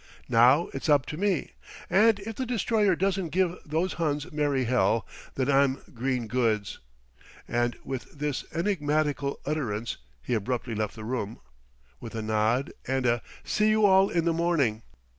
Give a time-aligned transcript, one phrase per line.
[0.29, 1.51] "Now it's up to me,
[1.87, 6.79] and if the Destroyer doesn't give those Huns merry hell, then I'm green goods;"
[7.47, 11.39] and with this enigmatical utterance he abruptly left the room,
[11.99, 14.81] with a nod, and a "See you all in the morning."